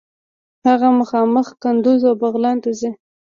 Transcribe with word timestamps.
هغه 0.67 0.89
مخامخ 0.99 1.47
قندوز 1.61 2.01
او 2.09 2.13
بغلان 2.21 2.57
ته 2.63 2.71
ځي. 2.79 2.89